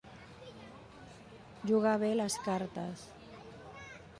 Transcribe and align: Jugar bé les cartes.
Jugar 1.73 1.93
bé 2.05 2.11
les 2.21 2.39
cartes. 2.49 3.05